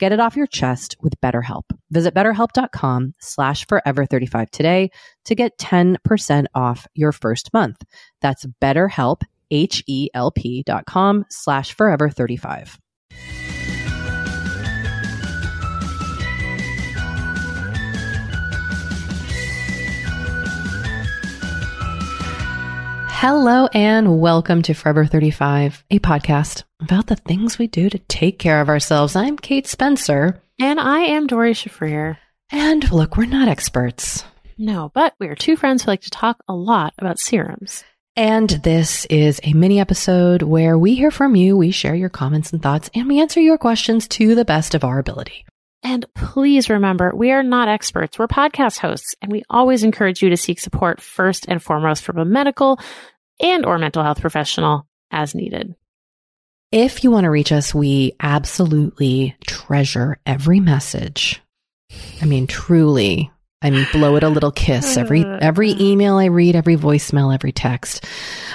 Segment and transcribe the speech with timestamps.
[0.00, 1.64] Get it off your chest with BetterHelp.
[1.90, 4.90] Visit betterhelp.com slash forever35 today
[5.26, 7.84] to get 10% off your first month.
[8.22, 12.78] That's betterhelp, H-E-L-P dot com slash forever35.
[23.20, 28.38] Hello and welcome to Forever 35, a podcast about the things we do to take
[28.38, 29.14] care of ourselves.
[29.14, 30.40] I'm Kate Spencer.
[30.58, 32.16] And I am Doree Shafrir.
[32.50, 34.24] And look, we're not experts.
[34.56, 37.84] No, but we are two friends who like to talk a lot about serums.
[38.16, 42.54] And this is a mini episode where we hear from you, we share your comments
[42.54, 45.44] and thoughts, and we answer your questions to the best of our ability.
[45.82, 48.18] And please remember, we are not experts.
[48.18, 52.18] We're podcast hosts, and we always encourage you to seek support first and foremost from
[52.18, 52.78] a medical
[53.40, 55.74] and or mental health professional as needed.
[56.72, 61.42] If you want to reach us, we absolutely treasure every message.
[62.22, 63.32] I mean, truly.
[63.62, 64.96] I mean, blow it a little kiss.
[64.96, 68.06] Every every email I read, every voicemail, every text.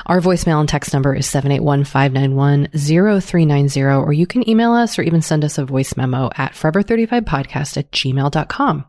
[0.05, 5.43] Our voicemail and text number is 781-591-0390, or you can email us or even send
[5.43, 8.85] us a voice memo at forever35podcast at gmail.com.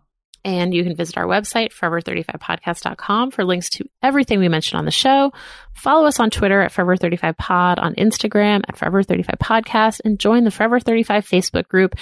[0.47, 4.93] And you can visit our website, forever35podcast.com for links to everything we mentioned on the
[4.93, 5.33] show.
[5.75, 11.27] Follow us on Twitter at Forever35Pod, on Instagram at Forever35Podcast, and join the Forever 35
[11.27, 11.97] Facebook group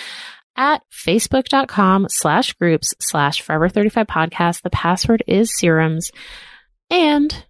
[0.57, 4.61] at facebook.com slash groups slash Forever 35 Podcast.
[4.61, 6.13] The password is serums.
[6.91, 7.47] And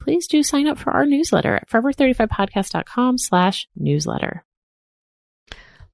[0.00, 4.44] please do sign up for our newsletter at forever35podcast.com slash newsletter.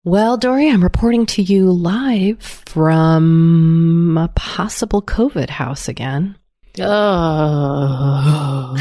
[0.09, 6.35] Well, Doree, I'm reporting to you live from a possible COVID house again.
[6.81, 8.75] Oh.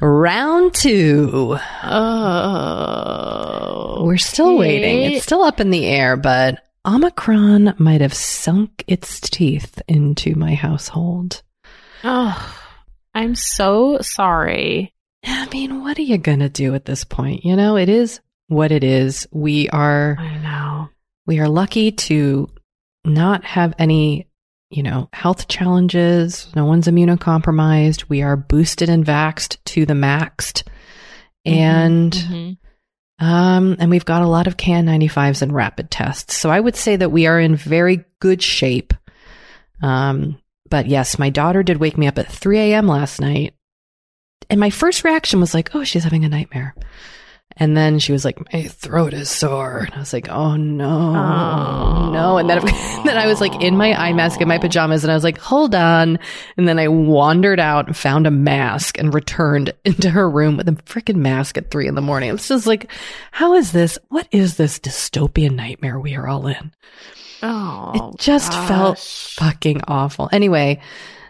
[0.00, 1.58] Round two.
[1.82, 2.84] oh.
[4.06, 5.02] We're still waiting.
[5.12, 10.54] It's still up in the air, but Omicron might have sunk its teeth into my
[10.54, 11.42] household.
[12.04, 12.58] Oh,
[13.14, 14.94] I'm so sorry.
[15.24, 17.44] I mean, what are you going to do at this point?
[17.44, 19.26] You know, it is what it is.
[19.32, 20.88] We are I know.
[21.26, 22.48] we are lucky to
[23.04, 24.26] not have any,
[24.70, 26.50] you know, health challenges.
[26.56, 28.08] No one's immunocompromised.
[28.08, 30.66] We are boosted and vaxxed to the maxed.
[31.44, 32.56] And Mhm.
[33.20, 36.36] um and we've got a lot of KN95s and rapid tests.
[36.36, 38.92] So I would say that we are in very good shape.
[39.82, 40.38] Um
[40.70, 42.86] but yes, my daughter did wake me up at 3 a.m.
[42.86, 43.54] last night.
[44.50, 46.74] And my first reaction was like, oh, she's having a nightmare.
[47.56, 49.78] And then she was like, my throat is sore.
[49.80, 52.38] And I was like, oh no, no.
[52.38, 52.64] And then,
[53.04, 55.38] then I was like in my eye mask and my pajamas and I was like,
[55.38, 56.20] hold on.
[56.56, 60.68] And then I wandered out and found a mask and returned into her room with
[60.68, 62.30] a freaking mask at three in the morning.
[62.30, 62.90] It's just like,
[63.32, 63.98] how is this?
[64.08, 66.72] What is this dystopian nightmare we are all in?
[67.42, 70.28] Oh, It just felt fucking awful.
[70.32, 70.80] Anyway,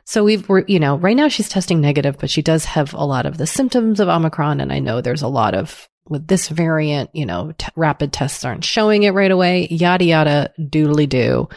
[0.05, 3.05] so we've we're you know right now she's testing negative, but she does have a
[3.05, 6.49] lot of the symptoms of Omicron, and I know there's a lot of with this
[6.49, 7.11] variant.
[7.15, 9.69] You know, t- rapid tests aren't showing it right away.
[9.71, 11.49] Yada yada doodly do.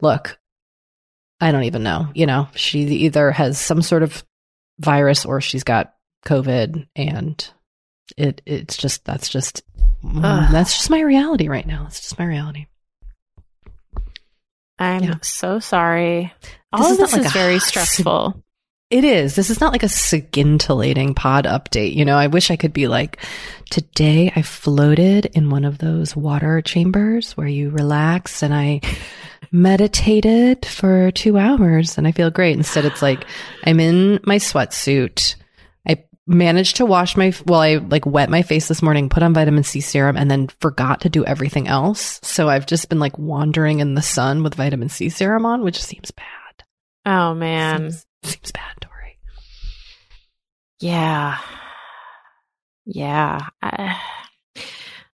[0.00, 0.38] Look,
[1.40, 2.08] I don't even know.
[2.14, 4.24] You know, she either has some sort of
[4.78, 5.94] virus or she's got
[6.26, 7.50] COVID, and
[8.16, 9.62] it it's just that's just
[10.04, 10.52] Ugh.
[10.52, 11.84] that's just my reality right now.
[11.86, 12.66] It's just my reality.
[14.78, 15.14] I'm Yeah.
[15.22, 16.32] so sorry.
[16.72, 18.42] All This of is this like is very stressful.
[18.92, 19.34] It is.
[19.34, 21.94] This is not like a scintillating pod update.
[21.94, 23.24] You know, I wish I could be like,
[23.70, 28.82] today I floated in one of those water chambers where you relax and I
[29.50, 32.54] meditated for two hours and I feel great.
[32.58, 33.24] Instead, it's like
[33.64, 35.36] I'm in my sweatsuit.
[35.88, 39.32] I managed to wash my, well, I like wet my face this morning, put on
[39.32, 42.20] vitamin C serum and then forgot to do everything else.
[42.22, 45.82] So I've just been like wandering in the sun with vitamin C serum on, which
[45.82, 46.26] seems bad.
[47.06, 47.90] Oh man.
[47.90, 49.18] Seems, seems bad, Tori.
[50.80, 51.38] Yeah.
[52.84, 53.38] Yeah.
[53.62, 54.00] I,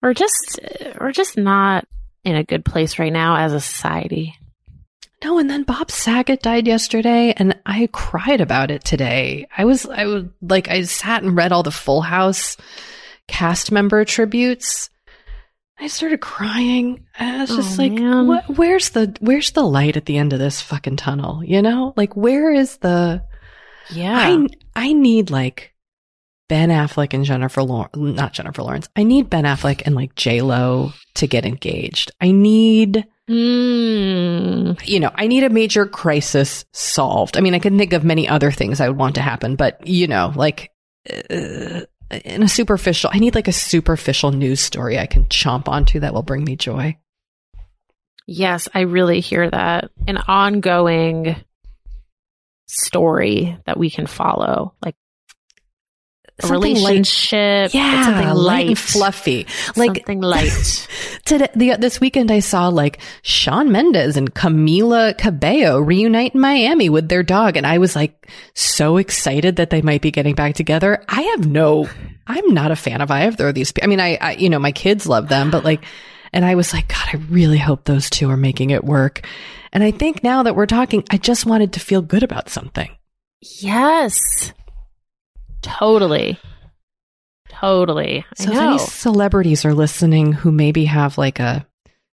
[0.02, 0.60] we're just
[1.00, 1.86] we're just not
[2.24, 4.34] in a good place right now as a society.
[5.24, 9.46] No, and then Bob Saget died yesterday, and I cried about it today.
[9.56, 12.58] I was, I was like, I sat and read all the Full House
[13.26, 14.90] cast member tributes.
[15.78, 17.04] I started crying.
[17.18, 20.38] I was just Oh, like, what, where's the, where's the light at the end of
[20.38, 21.42] this fucking tunnel?
[21.44, 23.22] You know, like, where is the,
[23.90, 24.16] Yeah.
[24.16, 25.74] I, I need like
[26.48, 28.88] Ben Affleck and Jennifer Lawrence, not Jennifer Lawrence.
[28.94, 32.12] I need Ben Affleck and like J Lo to get engaged.
[32.20, 34.86] I need, Mm.
[34.86, 37.36] you know, I need a major crisis solved.
[37.36, 39.86] I mean, I can think of many other things I would want to happen, but
[39.86, 40.70] you know, like
[41.30, 46.00] uh, in a superficial, I need like a superficial news story I can chomp onto
[46.00, 46.96] that will bring me joy.
[48.26, 49.90] Yes, I really hear that.
[50.06, 51.36] An ongoing
[52.66, 54.96] story that we can follow, like
[56.42, 59.46] a Something light- relationship, but yeah, something light light, and fluffy.
[59.76, 60.88] Like something light.
[61.24, 66.88] today, the, this weekend, I saw like Shawn Mendes and Camila Cabello reunite in Miami
[66.88, 70.54] with their dog, and I was like so excited that they might be getting back
[70.56, 71.04] together.
[71.08, 71.88] I have no,
[72.26, 73.72] I'm not a fan of either of these.
[73.82, 75.84] I mean, I, I, you know, my kids love them, but like,
[76.32, 79.24] and I was like, God, I really hope those two are making it work.
[79.72, 82.90] And I think now that we're talking, I just wanted to feel good about something.
[83.60, 84.52] yes,
[85.64, 86.38] totally,
[87.48, 88.24] totally.
[88.36, 91.66] So if any celebrities are listening who maybe have like a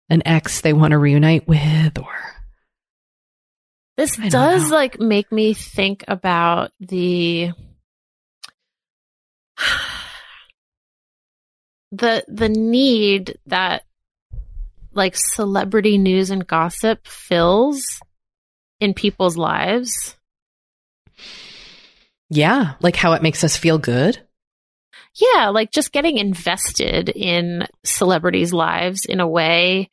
[0.10, 2.14] an ex they want to reunite with, or
[3.98, 7.52] This I does like make me think about the
[11.92, 13.84] the the need that
[14.94, 17.82] like celebrity news and gossip fills
[18.80, 20.18] in people's lives.
[22.34, 24.18] Yeah, like how it makes us feel good.
[25.16, 29.90] Yeah, like just getting invested in celebrities' lives in a way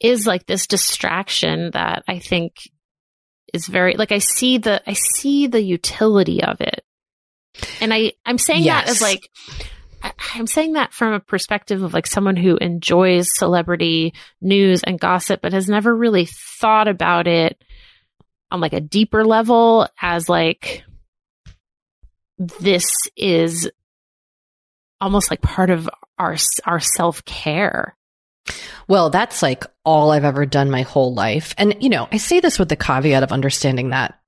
[0.00, 2.54] is like this distraction that I think
[3.52, 6.82] is very like I see the I see the utility of it.
[7.82, 9.28] And I I'm saying that as like
[10.02, 14.98] I- I'm saying that from a perspective of like someone who enjoys celebrity news and
[14.98, 16.26] gossip but has never really
[16.58, 17.62] thought about it
[18.50, 20.84] on like a deeper level as like
[22.60, 23.70] this is
[25.00, 27.96] almost like part of our our self-care.
[28.88, 31.54] Well, that's like all I've ever done my whole life.
[31.56, 34.18] And, you know, I say this with the caveat of understanding that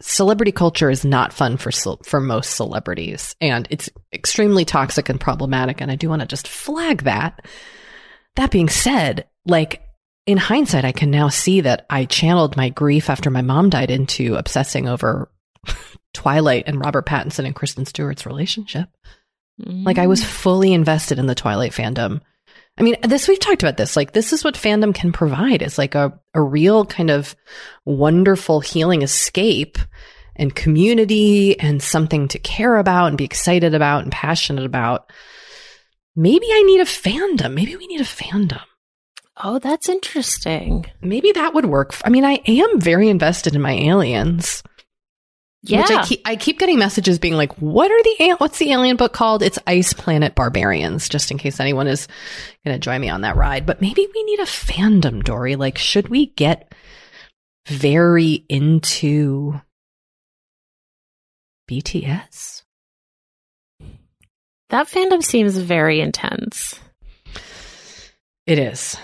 [0.00, 1.72] celebrity culture is not fun for
[2.04, 6.46] for most celebrities and it's extremely toxic and problematic and I do want to just
[6.46, 7.44] flag that.
[8.36, 9.82] That being said, like
[10.24, 13.90] in hindsight I can now see that I channeled my grief after my mom died
[13.90, 15.32] into obsessing over
[16.18, 18.88] Twilight and Robert Pattinson and Kristen Stewart's relationship.
[19.62, 19.86] Mm.
[19.86, 22.20] Like I was fully invested in the Twilight fandom.
[22.76, 23.94] I mean, this we've talked about this.
[23.94, 25.62] Like this is what fandom can provide.
[25.62, 27.36] It's like a, a real kind of
[27.84, 29.78] wonderful healing escape
[30.34, 35.12] and community and something to care about and be excited about and passionate about.
[36.16, 37.54] Maybe I need a fandom.
[37.54, 38.62] Maybe we need a fandom.
[39.40, 40.86] Oh, that's interesting.
[41.00, 41.94] Maybe that would work.
[42.04, 44.64] I mean, I am very invested in my aliens.
[45.62, 45.80] Yeah.
[45.80, 48.96] Which I keep, I keep getting messages being like, what are the, what's the alien
[48.96, 49.42] book called?
[49.42, 52.06] It's Ice Planet Barbarians, just in case anyone is
[52.64, 53.66] going to join me on that ride.
[53.66, 55.56] But maybe we need a fandom, Doree.
[55.56, 56.72] Like, should we get
[57.66, 59.60] very into
[61.68, 62.62] BTS?
[64.70, 66.78] that fandom seems very intense.
[68.46, 68.96] It is.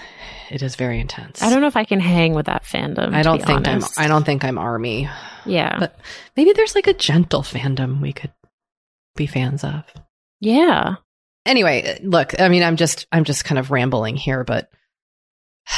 [0.50, 1.42] It is very intense.
[1.42, 3.14] I don't know if I can hang with that fandom.
[3.14, 3.98] I don't think honest.
[3.98, 5.08] I'm, I don't think I'm army.
[5.46, 5.78] Yeah.
[5.78, 5.98] But
[6.36, 8.32] maybe there's like a gentle fandom we could
[9.16, 9.84] be fans of.
[10.40, 10.96] yeah.
[11.46, 14.68] anyway, uh, look, I mean, I'm just, I'm just kind of rambling here, but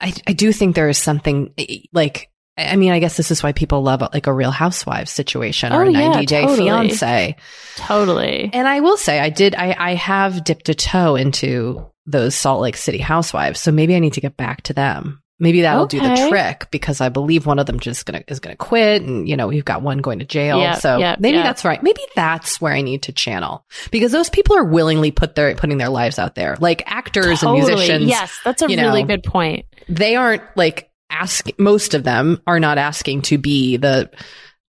[0.00, 3.30] I, I do think there is something eh, eh, like, I mean, I guess this
[3.30, 6.40] is why people love like a Real Housewives situation or Oh, a yeah, 90 Day
[6.42, 6.58] totally.
[6.58, 7.36] Fiance.
[7.76, 8.50] Totally.
[8.52, 12.60] And I will say, I did, I, I have dipped a toe into those Salt
[12.60, 15.22] Lake City Housewives, so maybe I need to get back to them.
[15.40, 18.56] Maybe that'll do the trick because I believe one of them just gonna is gonna
[18.56, 20.58] quit, and you know we've got one going to jail.
[20.58, 21.44] Yeah, so yeah, maybe yeah.
[21.44, 21.80] that's right.
[21.80, 25.78] Maybe that's where I need to channel because those people are willingly put their putting
[25.78, 27.60] their lives out there, like actors Totally.
[27.60, 28.04] and musicians.
[28.08, 29.06] Yes, that's a really know.
[29.14, 29.66] good point.
[29.88, 31.54] They aren't like asking.
[31.58, 34.10] Most of them are not asking to be the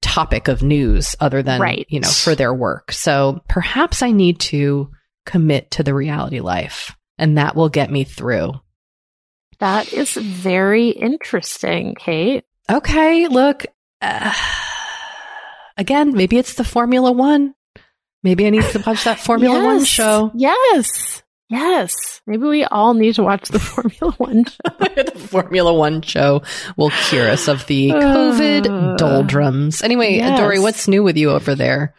[0.02, 1.86] topic of news, other than Right.
[1.88, 2.92] you know for their work.
[2.92, 4.92] So perhaps I need to
[5.26, 8.54] commit to the reality life, and that will get me through.
[9.60, 12.44] That is very interesting, Kate.
[12.70, 13.66] Okay, look.
[14.02, 14.34] Uh,
[15.78, 17.54] again, maybe it's the Formula One.
[18.24, 20.32] Maybe I need to watch that Formula One show.
[20.36, 21.24] Yes.
[21.50, 21.94] Yes.
[22.28, 24.56] Maybe we all need to watch the Formula One show.
[24.80, 26.44] the Formula One show
[26.76, 29.82] will cure us of the COVID Uh, doldrums.
[29.82, 30.38] Anyway, yes.
[30.40, 31.96] Doree, what's new with you over there?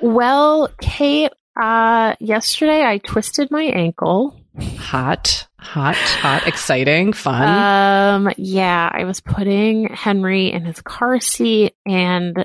[0.00, 4.37] Well, Kate, uh, yesterday I twisted my ankle.
[4.60, 7.48] Hot, hot, hot, exciting, fun.
[8.26, 12.44] Um, yeah, I was putting Henry in his car seat and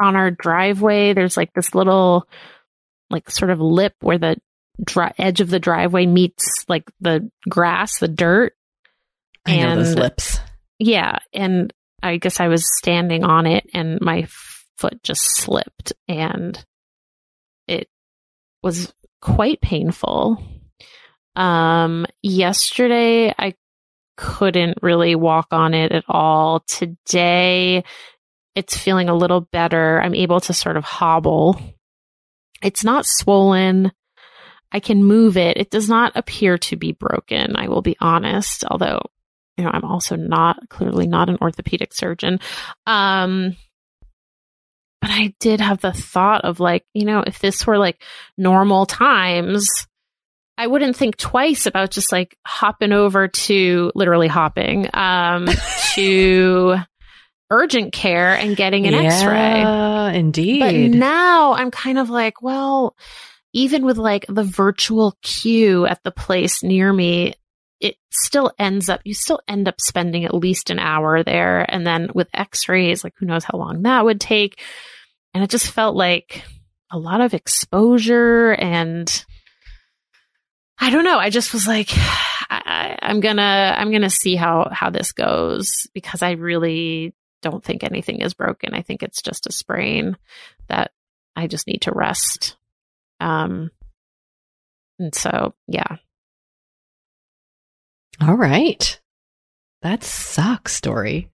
[0.00, 2.28] on our driveway, there's like this little,
[3.10, 4.36] like sort of lip where the
[4.84, 8.54] dri- edge of the driveway meets like the grass, the dirt.
[9.46, 10.40] I know those and- lips.
[10.78, 11.18] Yeah.
[11.32, 11.72] And
[12.02, 14.26] I guess I was standing on it and my
[14.76, 16.62] foot just slipped and
[17.68, 17.88] it
[18.62, 20.42] was quite painful.
[21.36, 23.54] Um, yesterday I
[24.16, 26.60] couldn't really walk on it at all.
[26.60, 27.84] Today
[28.54, 30.00] it's feeling a little better.
[30.00, 31.60] I'm able to sort of hobble.
[32.62, 33.90] It's not swollen.
[34.70, 35.56] I can move it.
[35.56, 37.56] It does not appear to be broken.
[37.56, 39.00] I will be honest, although
[39.56, 42.40] you know, I'm also not clearly not an orthopedic surgeon.
[42.86, 43.56] Um,
[45.00, 48.02] but I did have the thought of like, you know, if this were like
[48.36, 49.68] normal times,
[50.56, 55.48] I wouldn't think twice about just like hopping over to literally hopping, um,
[55.94, 56.76] to
[57.50, 60.18] urgent care and getting an x-ray.
[60.18, 60.60] Indeed.
[60.92, 62.96] But now I'm kind of like, well,
[63.52, 67.34] even with like the virtual queue at the place near me,
[67.80, 71.64] it still ends up, you still end up spending at least an hour there.
[71.68, 74.60] And then with x rays, like who knows how long that would take.
[75.32, 76.44] And it just felt like
[76.90, 79.24] a lot of exposure and
[80.78, 81.18] I don't know.
[81.18, 85.86] I just was like, I, I- I'm gonna, I'm gonna see how, how this goes
[85.94, 88.74] because I really don't think anything is broken.
[88.74, 90.16] I think it's just a sprain
[90.68, 90.92] that
[91.36, 92.56] I just need to rest.
[93.20, 93.70] Um,
[94.98, 95.96] and so, yeah,
[98.22, 99.00] All right.
[99.82, 101.30] That sucks, story.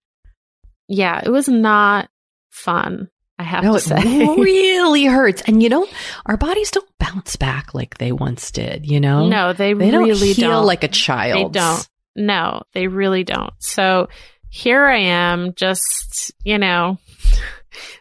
[0.89, 2.09] Yeah, it was not
[2.51, 3.11] fun.
[3.41, 5.41] I have No, to it really hurts.
[5.47, 5.87] And you know,
[6.27, 9.29] our bodies don't bounce back like they once did, you know?
[9.29, 10.67] no, they, They don't really heal don't.
[10.67, 11.55] like a child.
[11.55, 11.89] They don't.
[12.17, 13.53] No, they really don't.
[13.61, 14.09] So
[14.51, 16.99] here I am, just, you know,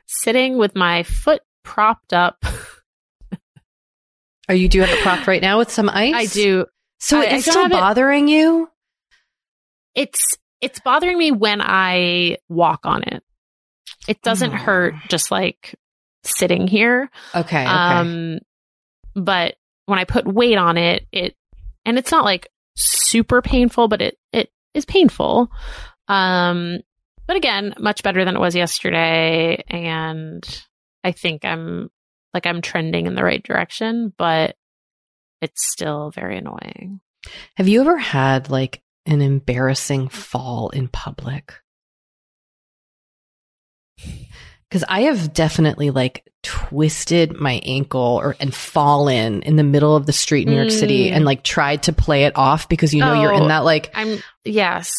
[0.08, 2.43] sitting with my foot propped up.
[4.50, 6.13] Are you do you have it propped right now with some ice?
[6.15, 6.65] I do.
[7.00, 8.67] So I- I it's don't still have it- bothering you?
[9.96, 10.22] It's
[10.60, 13.24] it's bothering me when I walk on it.
[14.10, 14.58] It doesn't Oh.
[14.58, 15.75] hurt just like
[16.24, 17.10] sitting here.
[17.34, 17.62] Okay.
[17.63, 17.66] Okay.
[17.66, 18.39] Um
[19.16, 21.36] but when I put weight on it, it
[21.86, 25.50] and it's not like super painful, but it it is painful.
[26.08, 26.80] Um
[27.28, 30.44] but again, much better than it was yesterday and
[31.04, 31.89] I think I'm
[32.34, 34.56] like I'm trending in the right direction, but
[35.42, 37.00] it's still very annoying.
[37.56, 41.54] have you ever had like an embarrassing fall in public?
[44.70, 50.06] Because I have definitely like twisted my ankle or and fallen in the middle of
[50.06, 51.13] the street in New York City Mm.
[51.13, 53.41] and like tried to play it off because you know you're Oh.
[53.41, 54.91] in that like I'm yes.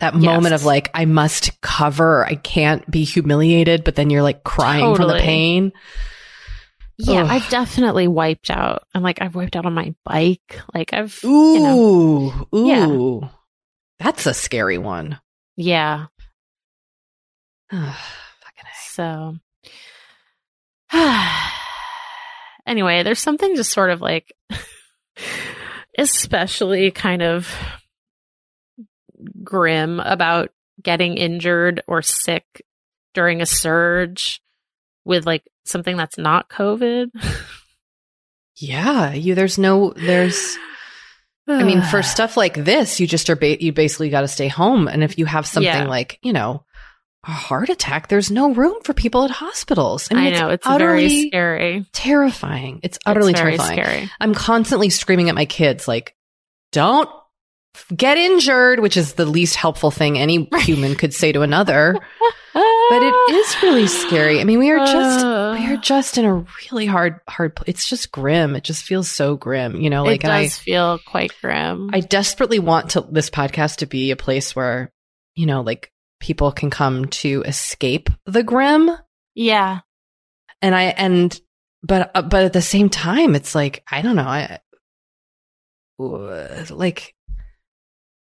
[0.00, 0.22] that Yes.
[0.22, 4.94] moment of like I must cover, I can't be humiliated, but then you're like crying
[4.96, 5.72] from the pain.
[6.98, 7.30] Yeah, Ugh.
[7.30, 8.82] I've definitely wiped out.
[8.94, 10.60] I'm like I've wiped out on my bike.
[10.74, 12.46] Like I've Ooh, you know.
[12.54, 12.66] ooh,
[13.22, 13.28] Yeah.
[14.00, 15.20] that's a scary one.
[15.56, 16.06] yeah.
[18.96, 19.36] So
[22.66, 24.32] anyway, there's something just sort of like
[25.98, 27.54] especially kind of
[29.42, 30.50] grim about
[30.82, 32.62] getting injured or sick
[33.14, 34.40] during a surge
[35.04, 37.08] with like something that's not COVID.
[38.58, 39.34] Yeah, you.
[39.34, 39.92] There's no.
[39.94, 40.56] There's.
[41.46, 43.36] I mean, for stuff like this, you just are.
[43.36, 45.86] Ba- you basically got to stay home, and if you have something Yeah.
[45.86, 46.64] like you know
[47.26, 50.08] a heart attack, there's no room for people at hospitals.
[50.10, 51.86] I mean, I know it's utterly very scary.
[51.92, 52.80] terrifying.
[52.82, 53.82] It's utterly it's terrifying.
[53.82, 54.10] scary.
[54.20, 56.14] I'm constantly screaming at my kids, like,
[56.72, 57.08] don't
[57.94, 61.98] get injured, which is the least helpful thing any human could say to another.
[62.54, 64.40] But it is really scary.
[64.40, 67.86] I mean, we are just Uh, we are just in a really hard hard it's
[67.86, 68.56] just grim.
[68.56, 71.90] It just feels so grim, you know, like it does feel quite grim.
[71.92, 74.90] I I desperately want to this podcast to be a place where,
[75.34, 78.90] you know, like people can come to escape the grim
[79.34, 79.80] yeah.
[80.62, 81.38] and I and
[81.82, 84.58] but uh, but at the same time it's like I don't know, I
[85.98, 87.14] uh, like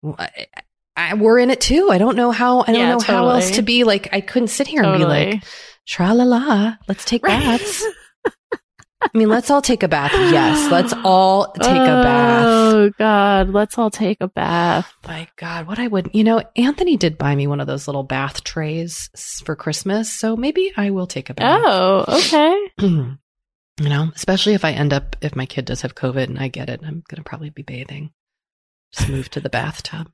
[0.06, 0.48] I,
[0.96, 1.90] I, we're in it too.
[1.92, 2.62] I don't know how.
[2.62, 3.56] I don't Yeah, know how else totally.
[3.56, 3.84] to be.
[3.84, 5.44] Like I couldn't sit here and be like,
[5.88, 7.84] "Tra la la, let's take baths."
[9.04, 10.12] I mean, let's all take a bath.
[10.14, 12.46] Yes, let's all take a bath.
[12.46, 14.94] Oh God, let's all take a bath.
[15.08, 18.04] My God, what I would, you know, Anthony did buy me one of those little
[18.04, 19.10] bath trays
[19.44, 21.62] for Christmas, so maybe I will take a bath.
[21.64, 22.68] Oh, okay.
[22.80, 26.48] you know, especially if I end up, if my kid does have COVID and I
[26.48, 28.12] get it, I'm going to probably be bathing.
[28.94, 30.08] Just move to the bathtub.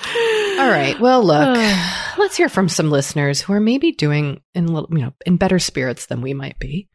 [0.00, 0.96] All right.
[1.00, 1.56] Well, look,
[2.18, 5.36] let's hear from some listeners who are maybe doing in a little, you know, in
[5.36, 6.88] better spirits than we might be.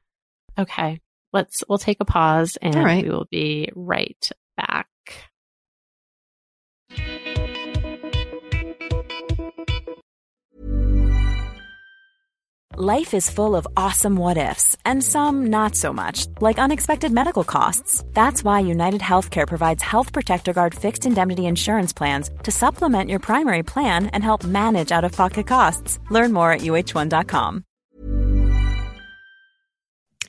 [0.57, 0.99] Okay.
[1.31, 3.03] Let's we'll take a pause and All right.
[3.03, 4.87] we will be right back.
[12.75, 17.43] Life is full of awesome what ifs, and some not so much, like unexpected medical
[17.43, 18.03] costs.
[18.13, 23.19] That's why United Healthcare provides Health Protector Guard fixed indemnity insurance plans to supplement your
[23.19, 25.99] primary plan and help manage out of pocket costs.
[26.09, 27.63] Learn more at uh1.com.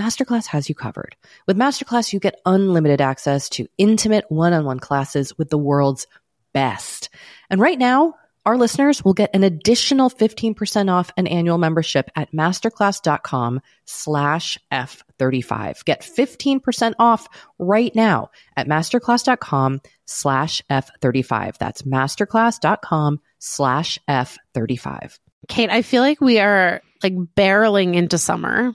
[0.00, 1.16] Masterclass has you covered.
[1.46, 6.06] With Masterclass, you get unlimited access to intimate one on one classes with the world's
[6.52, 7.10] best.
[7.50, 8.14] And right now,
[8.46, 15.84] our listeners will get an additional 15% off an annual membership at masterclass.com slash F35.
[15.84, 21.58] Get 15% off right now at masterclass.com slash F35.
[21.58, 25.18] That's masterclass.com slash F35.
[25.48, 28.74] Kate, I feel like we are like barreling into summer.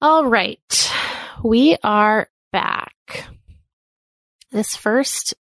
[0.00, 0.92] All right,
[1.42, 2.94] we are back.
[4.52, 5.34] This first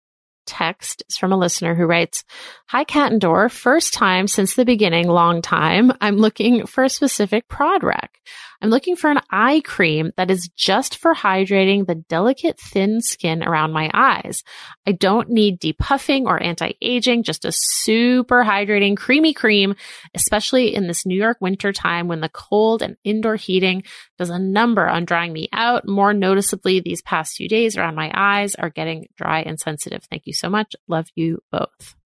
[0.46, 2.22] text is from a listener who writes,
[2.68, 3.48] Hi, Cat and Door.
[3.48, 5.92] First time since the beginning, long time.
[6.00, 8.20] I'm looking for a specific prod rec.
[8.64, 13.42] I'm looking for an eye cream that is just for hydrating the delicate, thin skin
[13.42, 14.42] around my eyes.
[14.86, 19.74] I don't need depuffing or anti-aging, just a super hydrating, creamy cream,
[20.14, 23.82] especially in this New York winter time when the cold and indoor heating
[24.16, 25.86] does a number on drying me out.
[25.86, 30.04] More noticeably, these past few days around my eyes are getting dry and sensitive.
[30.04, 30.74] Thank you so much.
[30.88, 31.96] Love you both.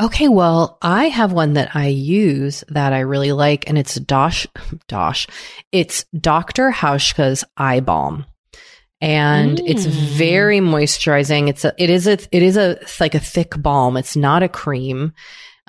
[0.00, 4.46] Okay, well, I have one that I use that I really like, and it's Dosh
[4.88, 5.26] Dosh.
[5.72, 6.70] It's Dr.
[6.70, 8.24] Hauschka's eye balm.
[9.00, 9.90] And it's Mm.
[9.90, 11.48] very moisturizing.
[11.48, 13.96] It's a it is a it is a it's like a thick balm.
[13.96, 15.12] It's not a cream.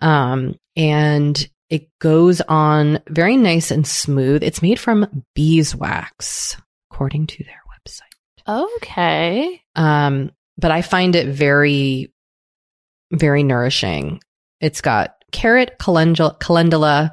[0.01, 4.41] Um and it goes on very nice and smooth.
[4.41, 6.57] It's made from beeswax,
[6.91, 8.75] according to their website.
[8.77, 9.61] Okay.
[9.75, 12.11] Um, but I find it very,
[13.11, 14.21] very nourishing.
[14.61, 17.11] It's got carrot, calendula, calendula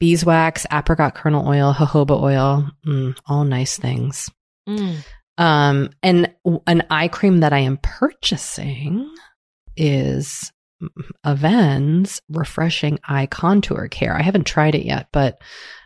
[0.00, 4.30] beeswax, apricot kernel oil, jojoba oil, mm, all nice things.
[4.68, 4.96] Mm.
[5.36, 6.32] Um, and
[6.66, 9.12] an eye cream that I am purchasing
[9.76, 10.52] is
[11.24, 14.16] Avène's Refreshing Eye Contour Care.
[14.16, 15.40] I haven't tried it yet, but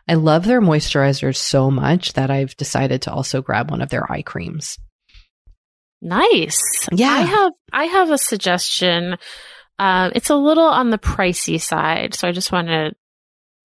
[0.08, 4.10] I love their moisturizers so much that I've decided to also grab one of their
[4.10, 4.78] eye creams.
[6.02, 6.88] Nice.
[6.92, 7.10] Yeah.
[7.10, 9.16] I have I have a suggestion.
[9.78, 12.92] Um, it's a little on the pricey side, so I just want to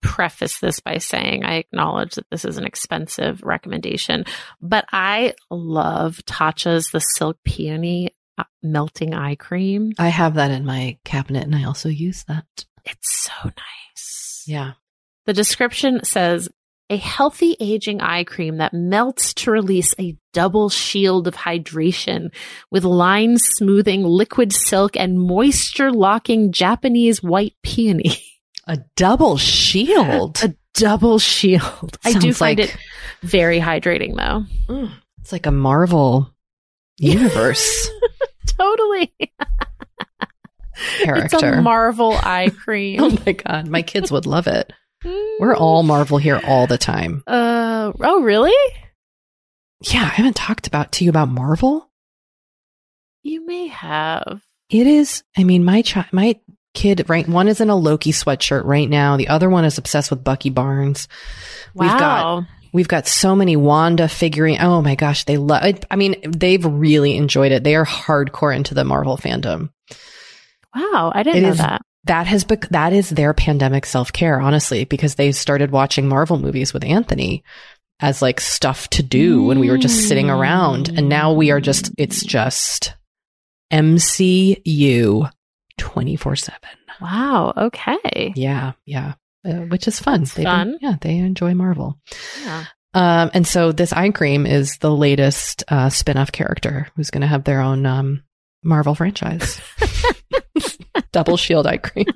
[0.00, 4.24] preface this by saying I acknowledge that this is an expensive recommendation,
[4.60, 9.92] but I love Tatcha's the Silk Peony uh, melting eye cream.
[9.98, 12.46] I have that in my cabinet and I also use that.
[12.84, 14.44] It's so nice.
[14.46, 14.72] Yeah.
[15.26, 16.48] The description says
[16.90, 22.32] a healthy aging eye cream that melts to release a double shield of hydration
[22.70, 28.16] with line smoothing liquid silk and moisture locking Japanese white peony.
[28.70, 30.42] A double shield.
[30.44, 31.96] A double shield.
[32.04, 32.76] I do find like- it
[33.22, 34.44] very hydrating though.
[34.70, 36.30] Mm, it's like a Marvel
[36.98, 37.88] universe
[38.58, 39.10] Totally.
[40.98, 41.36] character.
[41.36, 43.00] It's a Marvel eye cream.
[43.02, 43.68] oh my God.
[43.68, 44.70] My kids would love it.
[45.04, 47.22] We're all Marvel here all the time.
[47.26, 48.52] Uh, oh, really?
[49.82, 50.02] Yeah.
[50.02, 51.88] I haven't talked about to you about Marvel.
[53.22, 54.42] You may have.
[54.70, 56.38] It is, I mean, my child, my
[56.74, 57.26] kid, right?
[57.28, 59.16] One is in a Loki sweatshirt right now.
[59.16, 61.08] The other one is obsessed with Bucky Barnes.
[61.74, 62.46] We've got Wow.
[62.70, 64.58] We've got so many Wanda figuring.
[64.60, 65.78] Oh my gosh, they love.
[65.90, 67.64] I mean, they've really enjoyed it.
[67.64, 69.70] They are hardcore into the Marvel fandom.
[70.74, 71.10] Wow.
[71.14, 71.80] I didn't It know is- that.
[72.08, 76.38] That has bec- that is their pandemic self care, honestly, because they started watching Marvel
[76.38, 77.44] movies with Anthony
[78.00, 81.60] as like stuff to do when we were just sitting around, and now we are
[81.60, 81.92] just.
[81.98, 82.94] It's just
[83.72, 85.30] MCU
[85.76, 86.60] twenty four seven.
[87.00, 87.52] Wow.
[87.56, 88.32] Okay.
[88.34, 89.14] Yeah, yeah,
[89.46, 90.20] uh, which is fun.
[90.20, 90.72] That's They've fun.
[90.72, 91.98] Been, yeah, they enjoy Marvel.
[92.42, 92.64] Yeah.
[92.94, 97.28] Um, and so this eye cream is the latest uh, spin-off character who's going to
[97.28, 98.22] have their own um,
[98.64, 99.60] Marvel franchise.
[101.12, 102.06] Double shield eye cream.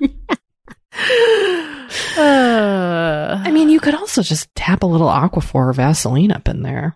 [2.17, 6.61] Uh, I mean, you could also just tap a little Aquaphor or Vaseline up in
[6.61, 6.95] there,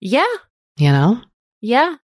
[0.00, 0.26] yeah.
[0.76, 1.20] you know?
[1.60, 1.96] Yeah.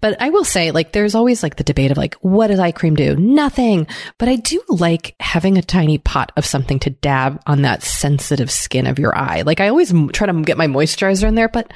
[0.00, 2.72] But I will say, like, there's always like the debate of like, what does eye
[2.72, 3.14] cream do?
[3.14, 3.86] Nothing.
[4.18, 8.50] But I do like having a tiny pot of something to dab on that sensitive
[8.50, 9.42] skin of your eye.
[9.42, 11.72] Like, I always m- try to get my moisturizer in there, but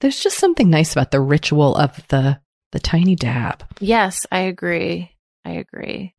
[0.00, 2.38] there's just something nice about the ritual of the
[2.72, 3.64] the tiny dab.
[3.80, 5.10] Yes, I agree.
[5.44, 6.14] I agree.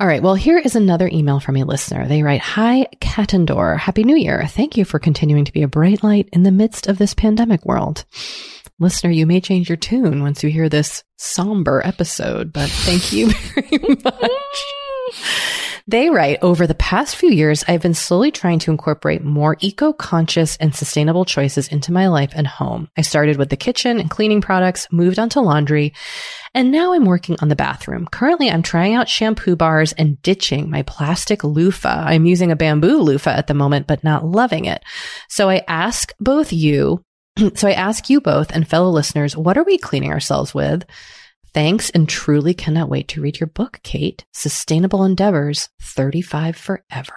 [0.00, 0.22] All right.
[0.22, 2.06] Well, here is another email from a listener.
[2.08, 3.78] They write, Hi, Katendor.
[3.78, 4.46] Happy New Year.
[4.46, 7.64] Thank you for continuing to be a bright light in the midst of this pandemic
[7.64, 8.04] world.
[8.78, 13.30] listener, you may change your tune once you hear this somber episode, but thank you
[13.54, 14.30] very much.
[15.86, 20.56] They write, over the past few years, I've been slowly trying to incorporate more eco-conscious
[20.58, 22.88] and sustainable choices into my life and home.
[22.96, 25.92] I started with the kitchen and cleaning products, moved on to laundry,
[26.54, 28.06] and now I'm working on the bathroom.
[28.06, 32.04] Currently, I'm trying out shampoo bars and ditching my plastic loofah.
[32.06, 34.84] I'm using a bamboo loofah at the moment, but not loving it.
[35.28, 37.02] So I ask both you,
[37.54, 40.84] so I ask you both and fellow listeners, what are we cleaning ourselves with?
[41.54, 44.24] Thanks and truly cannot wait to read your book, Kate.
[44.32, 47.12] Sustainable Endeavors 35 Forever.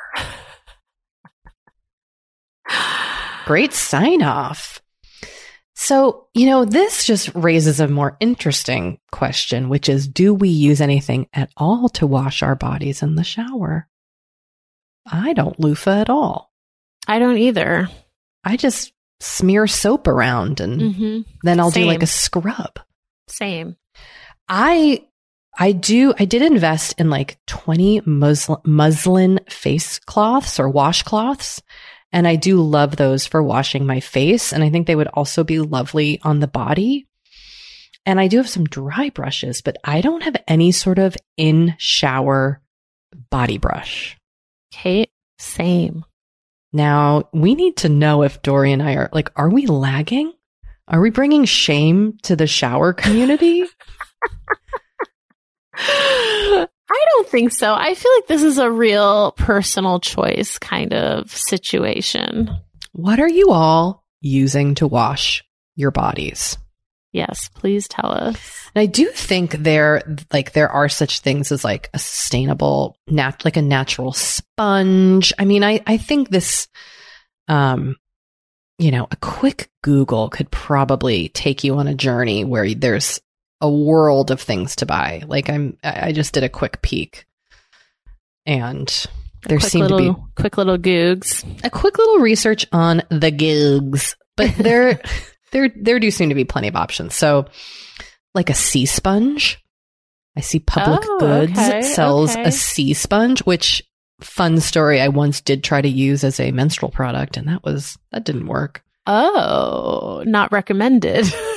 [3.45, 4.82] Great sign off.
[5.78, 10.82] So, you know, this just raises a more interesting question, which is do we use
[10.82, 13.88] anything at all to wash our bodies in the shower?
[15.06, 16.52] I don't loofah at all.
[17.08, 17.89] I don't either.
[18.43, 21.21] I just smear soap around and Mm-hmm.
[21.43, 22.80] then I'll do like a scrub.
[23.28, 23.76] Same.
[24.47, 25.05] I
[25.58, 31.62] I do I did invest in like 20 muslin, muslin face cloths or washcloths
[32.12, 35.43] and I do love those for washing my face and I think they would also
[35.43, 37.08] be lovely on the body.
[38.05, 41.75] And I do have some dry brushes, but I don't have any sort of in
[41.79, 42.62] shower
[43.31, 44.15] body brush.
[44.71, 46.05] Kate, same.
[46.71, 50.34] Now, we need to know if Doree and I are like are we lagging?
[50.88, 53.65] Are we bringing shame to the shower community?
[55.78, 57.73] I don't think so.
[57.73, 62.49] I feel like this is a real personal choice kind of situation.
[62.93, 65.43] What are you all using to wash
[65.75, 66.58] your bodies?
[67.12, 68.69] Yes, please tell us.
[68.75, 70.01] And I do think there,
[70.34, 75.32] like, there are such things as like a sustainable, nat, like a natural sponge.
[75.39, 76.67] I mean, I, I think this,
[77.47, 77.95] um,
[78.78, 83.21] you know, a quick Google could probably take you on a journey where there's
[83.65, 85.23] a world of things to buy.
[85.25, 87.25] Like I'm, I just did a quick peek
[88.45, 88.88] and
[89.47, 91.43] there quick seem little, to be quick little googs.
[91.63, 95.01] a quick little research on the gigs, but there,
[95.51, 97.15] there, there do seem to be plenty of options.
[97.15, 97.47] So,
[98.36, 99.62] like a sea sponge.
[100.38, 102.43] I see Public Oh, Goods okay, sells okay.
[102.43, 103.82] a sea sponge, which
[104.19, 104.99] fun story.
[105.01, 108.47] I once did try to use as a menstrual product, and that was that didn't
[108.47, 108.84] work.
[109.08, 111.25] Oh, not recommended.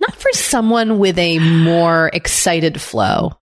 [0.00, 3.32] Not for someone with a more excited flow.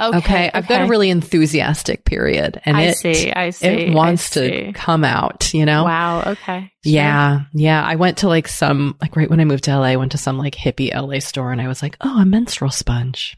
[0.00, 3.32] okay, Okay, I've got a really enthusiastic period, and I it see.
[3.32, 3.66] I see.
[3.66, 5.52] it wants I to come out.
[5.52, 6.22] You know, Wow.
[6.26, 6.60] Okay.
[6.60, 6.92] Sure.
[6.92, 7.84] Yeah, yeah.
[7.84, 10.18] I went to like some like right when I moved to LA, I went to
[10.18, 13.36] some like hippie LA store and I was like, "Oh, a menstrual sponge."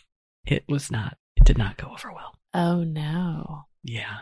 [0.46, 1.16] it was not.
[1.36, 2.34] It did not go over well.
[2.52, 3.62] Oh no.
[3.84, 4.18] Yeah.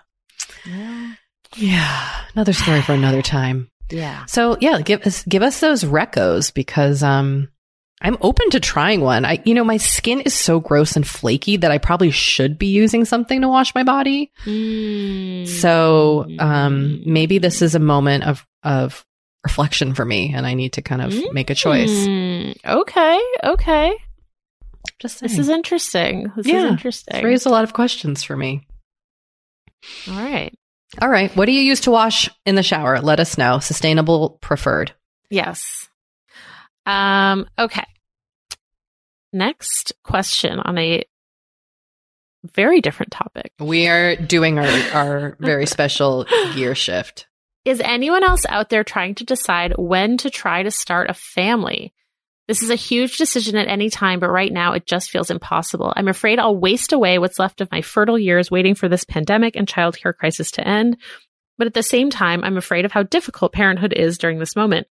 [0.67, 1.15] Well,
[1.57, 2.11] Yeah.
[2.35, 3.71] Another story for another time.
[3.91, 4.25] Yeah.
[4.27, 7.49] So, yeah, give us give us those recos because um
[8.01, 9.25] I'm open to trying one.
[9.25, 12.69] I you know, my skin is so gross and flaky that I probably should be
[12.69, 14.31] using something to wash my body.
[14.45, 15.47] Mm.
[15.49, 19.05] So, um maybe this is a moment of of
[19.45, 21.91] reflection for me and I need to kind of make a choice.
[21.91, 23.21] Mm, okay.
[23.45, 23.93] Okay.
[24.99, 25.29] Just saying.
[25.31, 26.33] This is interesting.
[26.37, 27.25] This Yeah, is It's interesting.
[27.25, 28.67] raised a lot of questions for me.
[30.09, 30.53] All right.
[31.01, 31.35] All right.
[31.37, 33.01] What do you use to wash in the shower?
[33.01, 33.59] Let us know.
[33.59, 34.93] Sustainable preferred.
[35.31, 35.89] Yes.
[36.87, 37.85] Um, okay.
[39.33, 41.05] Next question on a
[42.45, 43.53] very different topic.
[43.59, 46.25] We are doing our, our very special
[46.55, 47.27] gear shift.
[47.65, 51.93] Is anyone else out there trying to decide when to try to start a family?
[52.49, 55.93] This is a huge decision at any time, but right now it just feels impossible.
[55.95, 59.55] I'm afraid I'll waste away what's left of my fertile years waiting for this pandemic
[59.55, 60.97] and childcare crisis to end.
[61.59, 64.87] But at the same time, I'm afraid of how difficult parenthood is during this moment.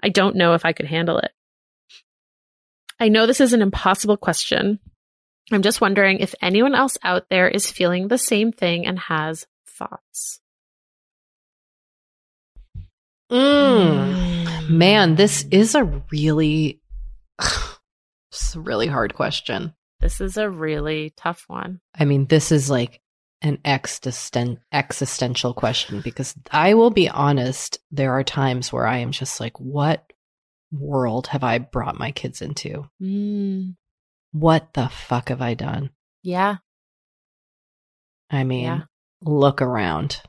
[0.00, 1.32] I don't know if I could handle it.
[3.00, 4.78] I know this is an impossible question.
[5.50, 9.44] I'm just wondering if anyone else out there is feeling the same thing and has
[9.66, 10.38] thoughts.
[13.28, 14.68] Mm.
[14.68, 16.81] Man, this is a really,
[18.32, 19.74] is a really hard question.
[20.00, 21.80] This is a really tough one.
[21.94, 23.00] I mean, this is like
[23.40, 29.12] an existen- existential question because I will be honest, there are times where I am
[29.12, 30.12] just like, what
[30.70, 32.88] world have I brought my kids into?
[33.00, 33.76] Mm,
[34.32, 35.90] What the fuck have I done?
[36.22, 36.56] yeah,
[38.30, 38.80] I mean, Yeah.
[39.22, 40.20] look around.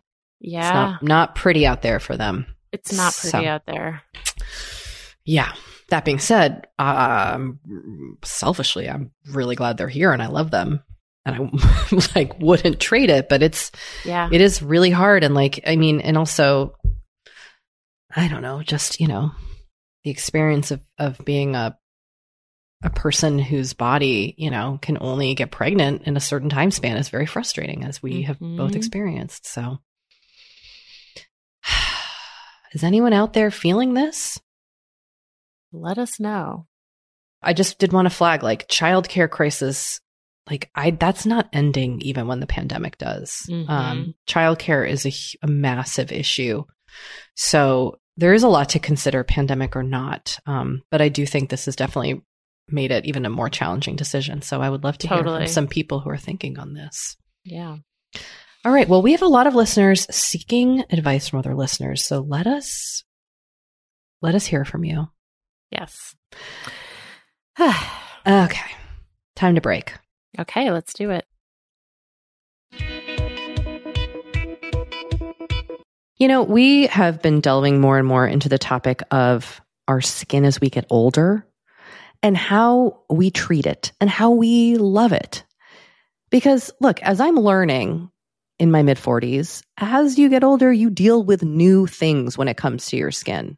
[0.41, 0.71] It's yeah.
[0.73, 2.47] not, not pretty out there for them.
[2.71, 4.01] It's not pretty So- out there.
[5.23, 5.53] Yeah.
[5.93, 7.59] That being said, um,
[8.23, 10.81] selfishly, I'm really glad they're here and I love them.
[11.23, 13.69] And I like wouldn't trade it, but it's
[14.03, 14.27] Yeah.
[14.31, 16.75] it is really hard and like I mean, and also
[18.15, 19.33] I don't know, just, you know,
[20.03, 21.77] the experience of of being a
[22.83, 26.97] a person whose body, you know, can only get pregnant in a certain time span
[26.97, 28.77] is very frustrating, as we have both Mhm.
[28.77, 29.45] experienced.
[29.45, 29.77] So,
[32.73, 34.39] is anyone out there feeling this?
[35.73, 36.67] Let us know.
[37.41, 39.99] I just did want to flag like childcare crisis.
[40.49, 43.43] Like I, that's not ending even when the pandemic does.
[43.49, 43.69] Mhm.
[43.69, 45.11] Um, childcare is a,
[45.45, 46.63] a massive issue.
[47.35, 50.37] So there is a lot to consider, pandemic or not.
[50.45, 52.21] Um, but I do think this has definitely
[52.69, 54.41] made it even a more challenging decision.
[54.41, 57.17] So I would love to hear from some people who are thinking on this.
[57.43, 57.77] Yeah.
[58.65, 58.87] All right.
[58.87, 62.03] Well, we have a lot of listeners seeking advice from other listeners.
[62.05, 63.03] So let us
[64.21, 65.07] let us hear from you.
[65.73, 66.15] Yes.
[68.25, 68.71] Okay.
[69.35, 69.93] Time to break.
[70.39, 71.25] okay, let's do it.
[76.17, 79.59] You know, we have been delving more and more into the topic of
[79.89, 81.45] our skin as we get older
[82.21, 85.43] and how we treat it and how we love it.
[86.31, 88.09] Because look, as I'm learning
[88.57, 92.55] in my mid 40s, as you get older, you deal with new things when it
[92.55, 93.57] comes to your skin.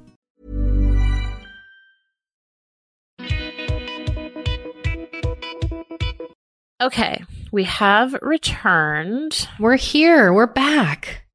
[6.81, 7.23] Okay.
[7.51, 9.47] We have returned.
[9.59, 10.33] We're here.
[10.33, 11.27] We're back.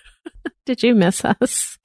[0.64, 1.76] Did you miss us?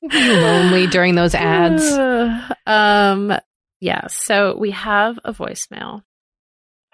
[0.00, 1.82] Were you lonely during those ads?
[2.66, 3.32] um,
[3.80, 4.06] yeah.
[4.06, 6.02] So we have a voicemail.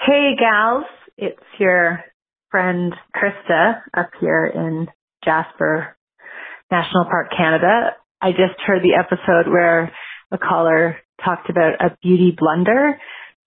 [0.00, 0.84] Hey, gals.
[1.18, 2.02] It's your
[2.50, 4.86] friend Krista up here in
[5.22, 5.98] Jasper
[6.70, 7.90] National Park, Canada.
[8.22, 9.92] I just heard the episode where
[10.30, 12.98] a caller talked about a beauty blunder,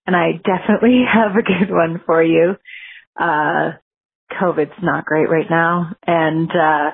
[0.06, 2.56] and I definitely have a good one for you.
[3.18, 3.72] Uh,
[4.32, 6.90] COVID's not great right now, and uh,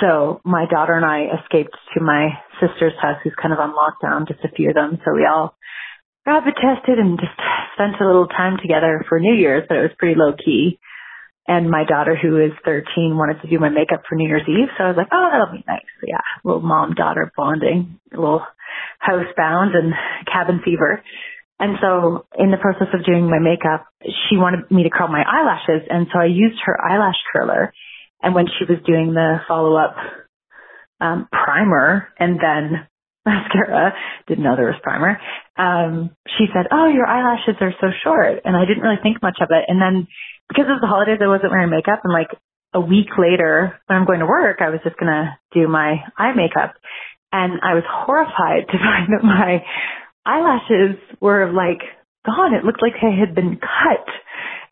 [0.00, 2.28] so my daughter and I escaped to my
[2.60, 4.98] sister's house, who's kind of on lockdown, just a few of them.
[5.04, 5.56] So we all
[6.26, 7.32] rapid tested and just
[7.74, 10.78] spent a little time together for New Year's, but it was pretty low key.
[11.48, 14.68] And my daughter, who is 13, wanted to do my makeup for New Year's Eve.
[14.78, 15.88] So I was like, oh, that'll be nice.
[16.00, 18.46] So yeah, little mom daughter bonding, a little
[19.02, 19.92] housebound and
[20.30, 21.02] cabin fever.
[21.60, 25.20] And so in the process of doing my makeup, she wanted me to curl my
[25.20, 25.86] eyelashes.
[25.90, 27.72] And so I used her eyelash curler.
[28.22, 29.94] And when she was doing the follow up
[31.00, 32.88] um, primer and then
[33.26, 33.92] mascara,
[34.26, 35.20] didn't know there was primer,
[35.60, 38.40] um, she said, oh, your eyelashes are so short.
[38.46, 39.64] And I didn't really think much of it.
[39.68, 40.08] And then
[40.48, 42.00] because it was the holidays, I wasn't wearing makeup.
[42.04, 42.32] And like
[42.72, 46.00] a week later, when I'm going to work, I was just going to do my
[46.16, 46.72] eye makeup.
[47.32, 49.60] And I was horrified to find that my
[50.26, 51.82] eyelashes were like
[52.24, 52.54] gone.
[52.54, 54.06] It looked like they had been cut.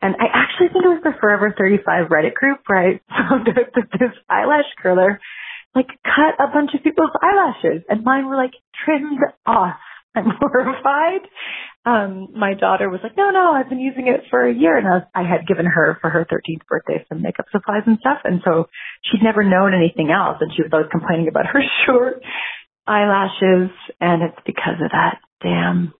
[0.01, 3.73] And I actually think it was the Forever 35 Reddit group where I found out
[3.75, 5.19] that this eyelash curler
[5.75, 8.53] like cut a bunch of people's eyelashes and mine were like
[8.85, 9.77] trimmed off.
[10.15, 11.27] I'm horrified.
[11.85, 14.77] Um, my daughter was like, no, no, I've been using it for a year.
[14.77, 17.97] And I, was, I had given her for her 13th birthday some makeup supplies and
[17.99, 18.19] stuff.
[18.23, 18.67] And so
[19.03, 20.37] she'd never known anything else.
[20.41, 22.21] And she was always complaining about her short
[22.85, 23.71] eyelashes.
[24.01, 25.93] And it's because of that damn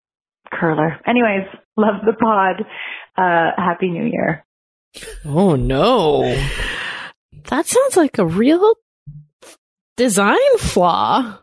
[0.52, 1.00] curler.
[1.06, 2.66] Anyways, love the pod.
[3.18, 4.46] Uh, happy new year.
[5.26, 6.24] Oh no.
[7.50, 8.76] That sounds like a real
[9.98, 11.40] design flaw.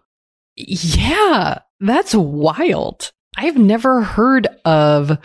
[0.56, 3.12] Yeah, that's wild.
[3.36, 5.18] I've never heard of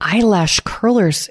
[0.00, 1.30] eyelash curlers,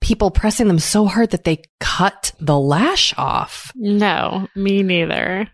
[0.00, 3.72] people pressing them so hard that they cut the lash off.
[3.74, 5.48] No, me neither.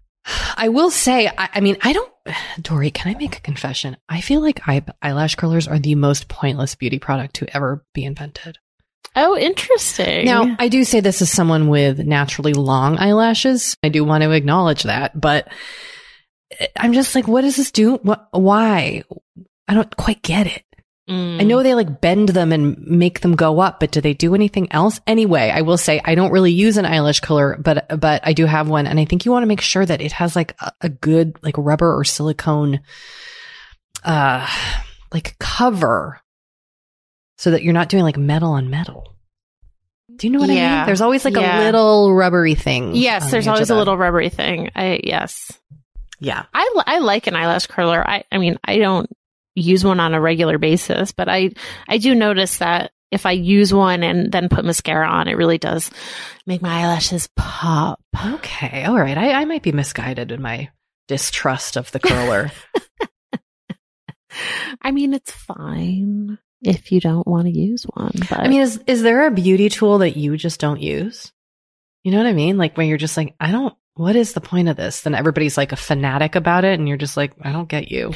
[0.56, 2.12] I will say, I, I mean, I don't,
[2.60, 3.96] Doree, can I make a confession?
[4.08, 8.04] I feel like eye, eyelash curlers are the most pointless beauty product to ever be
[8.04, 8.58] invented.
[9.14, 10.24] Oh, interesting.
[10.24, 13.76] Now, I do say this as someone with naturally long eyelashes.
[13.82, 15.48] I do want to acknowledge that, but
[16.58, 17.96] eh, I'm just like, what does this do?
[17.96, 19.02] What, why?
[19.68, 20.64] I don't quite get it.
[21.10, 21.40] Mm.
[21.40, 24.34] I know they like bend them and make them go up, but do they do
[24.36, 25.00] anything else?
[25.06, 28.46] Anyway, I will say I don't really use an eyelash curler, but, but I do
[28.46, 28.86] have one.
[28.86, 31.36] And I think you want to make sure that it has like a, a good,
[31.42, 32.80] like rubber or silicone,
[34.04, 34.48] uh,
[35.12, 36.20] like cover
[37.36, 39.16] so that you're not doing like metal on metal.
[40.14, 40.86] Do you know what I mean?
[40.86, 41.62] There's always like Yeah.
[41.62, 42.94] a little rubbery thing.
[42.94, 44.70] Yes, there's the always a little rubbery thing.
[44.76, 45.50] I yes.
[46.20, 46.44] Yeah.
[46.54, 48.06] I I like an eyelash curler.
[48.06, 49.10] I I mean, I don't
[49.54, 51.50] use one on a regular basis, but I
[51.88, 55.58] I do notice that if I use one and then put mascara on, it really
[55.58, 55.90] does
[56.46, 58.00] make my eyelashes pop.
[58.34, 58.84] Okay.
[58.84, 59.18] All right.
[59.18, 60.70] I, I might be misguided in my
[61.08, 62.50] distrust of the curler.
[64.80, 68.82] I mean, it's fine if you don't want to use one, but I mean, is
[68.86, 71.30] is there a beauty tool that you just don't use?
[72.02, 72.56] You know what I mean?
[72.56, 73.74] Like when you're just like, I don't.
[73.94, 75.02] What is the point of this?
[75.02, 78.14] Then everybody's like a fanatic about it, and you're just like, I don't get you.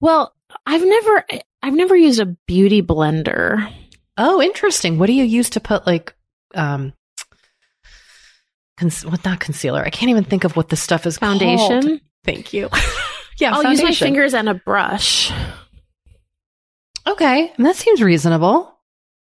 [0.00, 0.34] Well,
[0.66, 1.24] I've never
[1.62, 3.72] I've never used a beauty blender.
[4.16, 4.98] Oh, interesting.
[4.98, 6.14] What do you use to put like,
[6.54, 6.92] um,
[9.04, 9.82] what not concealer?
[9.84, 11.40] I can't even think of what the stuff is called.
[11.40, 12.00] Foundation.
[12.24, 12.68] Thank you.
[13.38, 15.32] yeah, I'll use my fingers and a brush.
[17.06, 18.72] Okay, and that seems reasonable.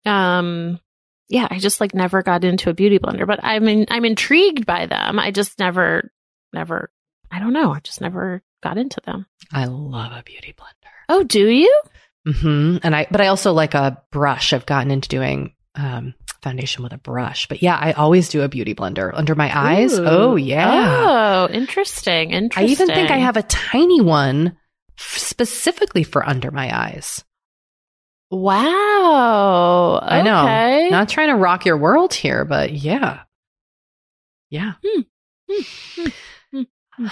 [0.05, 0.79] um
[1.27, 4.63] yeah i just like never got into a beauty blender but i'm in, i'm intrigued
[4.65, 6.11] by them i just never
[6.53, 6.91] never
[7.31, 10.91] i don't know i just never got into them I love a beauty blender.
[11.09, 11.81] oh do you
[12.25, 14.51] hmm And I, but I also like a brush.
[14.51, 17.47] I've gotten into doing um, foundation with a brush.
[17.47, 19.93] But yeah, I always do a beauty blender under my eyes.
[19.99, 20.05] Ooh.
[20.05, 21.45] Oh yeah.
[21.47, 22.67] oh interesting Interesting.
[22.67, 24.57] I even think I have a tiny one
[24.97, 27.23] f- specifically for under my eyes.
[28.31, 30.43] wow I know.
[30.45, 30.89] okay.
[30.89, 33.21] Not trying to rock your world here, but yeah.
[34.49, 34.73] Yeah.
[34.83, 35.01] Hmm.
[35.49, 36.61] Hmm.
[36.97, 37.07] Hmm.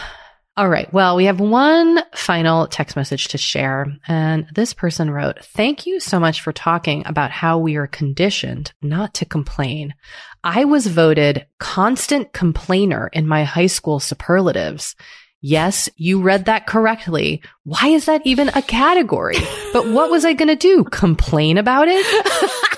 [0.55, 0.91] All right.
[0.93, 3.87] Well, we have one final text message to share.
[4.07, 8.71] And this person wrote, Thank you so much for talking about how we are conditioned
[8.79, 9.95] not to complain.
[10.43, 14.95] I was voted constant complainer in my high school superlatives.
[15.41, 17.41] Yes, you read that correctly.
[17.63, 19.37] Why is that even a category?
[19.73, 20.83] But what was I going to do?
[20.83, 22.49] Complain about it?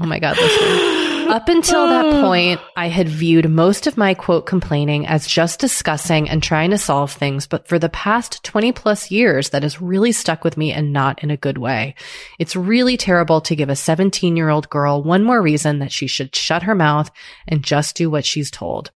[0.00, 1.07] Oh my God, listener.
[1.28, 6.28] Up until that point, I had viewed most of my quote complaining as just discussing
[6.28, 7.46] and trying to solve things.
[7.46, 11.22] But for the past 20 plus years, that has really stuck with me and not
[11.22, 11.94] in a good way.
[12.38, 16.06] It's really terrible to give a 17 year old girl one more reason that she
[16.06, 17.10] should shut her mouth
[17.46, 18.90] and just do what she's told.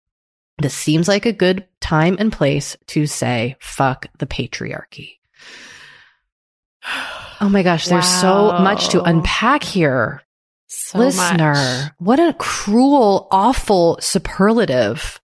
[0.58, 5.16] This seems like a good time and place to say, fuck the patriarchy.
[7.42, 10.20] Oh my gosh, there's so much to unpack here.
[10.72, 11.92] So Listener, much.
[11.98, 15.20] what a cruel, awful superlative.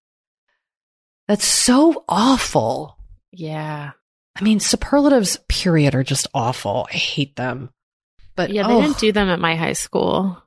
[1.28, 2.99] That's so awful.
[3.32, 3.92] yeah
[4.38, 6.86] I mean, superlatives, period, are just awful.
[6.92, 7.70] I hate them.
[8.34, 10.42] But yeah they oh, didn't do them at my high school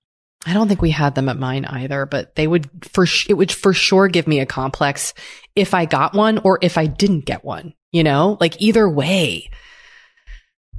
[0.45, 3.33] I don't think we had them at mine either, but they would for sh- it
[3.33, 5.13] would for sure give me a complex
[5.55, 8.37] if I got one or if I didn't get one, you know?
[8.39, 9.49] Like either way.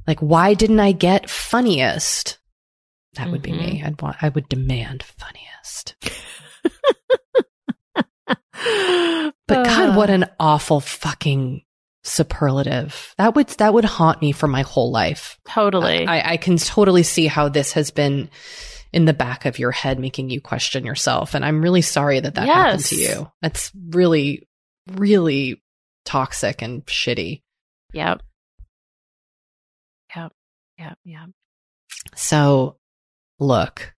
[0.07, 2.39] Like, why didn't I get funniest?
[3.15, 3.45] That would Mhm.
[3.45, 3.83] be me.
[3.85, 5.97] I'd want, I would demand funniest.
[9.49, 11.63] But God, what an awful fucking
[12.05, 13.15] superlative.
[13.19, 15.41] That would, that would haunt me for my whole life.
[15.49, 16.07] totally.
[16.07, 18.31] I, I can totally see how this has been
[18.93, 21.35] in the back of your head, making you question yourself.
[21.35, 23.31] And I'm really sorry that that happened to you.
[23.43, 24.47] That's really,
[24.93, 25.61] really
[26.05, 27.43] toxic and shitty.
[27.93, 28.23] yep.
[30.15, 30.33] Yep.
[30.79, 30.99] Yep.
[31.05, 31.29] Yep.
[32.15, 32.77] So,
[33.41, 33.93] look,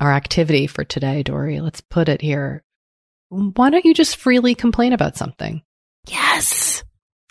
[0.00, 2.62] our activity for today, Doree, let's put it here.
[3.28, 5.62] Why don't you just freely complain about something?
[6.08, 6.84] Yes.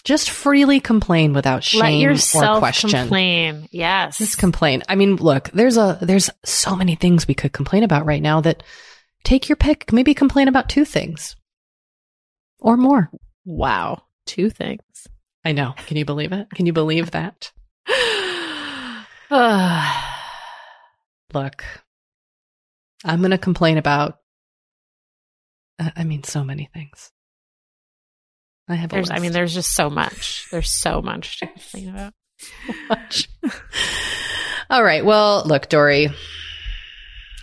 [0.03, 2.91] Just freely complain without shame or question.
[2.91, 3.68] complain.
[3.72, 4.20] Yes.
[4.20, 4.84] Just complain.
[4.88, 8.41] I mean, look, there's a there's so many things we could complain about right now
[8.41, 8.61] that
[9.24, 9.91] take your pick.
[9.91, 11.36] Maybe complain about two things
[12.59, 13.09] or more.
[13.45, 14.03] wow.
[14.28, 14.82] Two things.
[15.43, 15.74] I know.
[15.86, 16.49] Can you believe it?
[16.51, 17.51] Can you believe that?
[21.34, 21.64] Look,
[23.04, 24.20] I'm going to complain about
[25.80, 27.12] I I mean so many things.
[28.68, 30.48] I have There's, I mean, there's just so much.
[30.52, 32.14] There's so much to complain about.
[32.90, 33.30] much.
[34.72, 35.06] All right.
[35.06, 36.08] Well, look, Doree.
[36.08, 36.14] I'm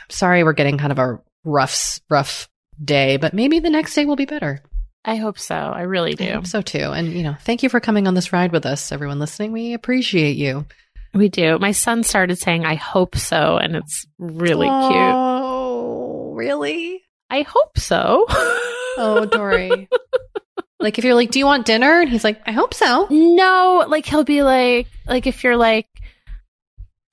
[0.08, 2.48] sorry we're getting kind of a rough, rough
[2.82, 4.62] day, but maybe the next day will be better.
[5.04, 5.54] I hope so.
[5.54, 6.32] I really I do.
[6.32, 6.78] hope so too.
[6.90, 9.52] And you know, thank you for coming on this ride with us, everyone listening.
[9.52, 10.66] We appreciate you.
[11.14, 11.58] We do.
[11.58, 13.58] My son started saying, I hope so.
[13.58, 15.12] And it's really cute.
[15.14, 17.02] Oh, really?
[17.28, 18.26] I hope so.
[18.28, 19.88] Oh, Doree.
[20.80, 23.84] like if you're like, "Do you want dinner?" and he's like, "I hope so." no,
[23.88, 25.86] like he'll be like, like if you're like,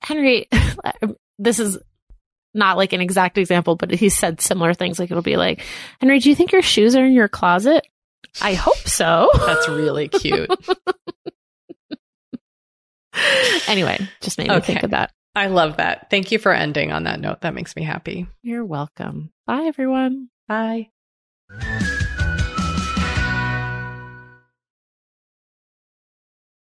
[0.02, 0.48] Henry,
[1.38, 1.78] this is
[2.52, 4.98] not like an exact example, but he said similar things.
[4.98, 5.62] Like it'll be like,
[6.00, 7.86] Henry, do you think your shoes are in your closet?
[8.42, 9.30] I hope so.
[9.34, 10.50] That's really cute.
[13.68, 14.66] anyway, just made me Okay.
[14.74, 15.12] think of that.
[15.34, 16.08] I love that.
[16.10, 17.42] Thank you for ending on that note.
[17.42, 18.26] That makes me happy.
[18.42, 19.30] You're welcome.
[19.46, 20.28] Bye, everyone.
[20.48, 20.90] Bye.